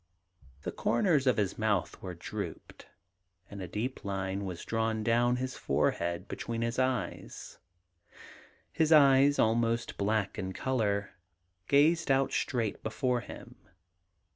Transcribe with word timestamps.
The 0.63 0.71
comers 0.71 1.27
of 1.27 1.37
his 1.37 1.59
mouth 1.59 2.01
were 2.01 2.15
drooped; 2.15 2.87
and 3.51 3.61
a 3.61 3.67
deep 3.67 4.03
line 4.03 4.45
was 4.45 4.65
drawn 4.65 5.03
down 5.03 5.35
his 5.35 5.55
forehead 5.55 6.27
between 6.27 6.63
his 6.63 6.79
eyes; 6.79 7.59
his 8.73 8.91
eyes, 8.91 9.37
almost 9.37 9.99
black 9.99 10.39
in 10.39 10.53
colour, 10.53 11.11
gazed 11.67 12.09
out 12.09 12.31
straight 12.33 12.81
before 12.81 13.19
him. 13.21 13.53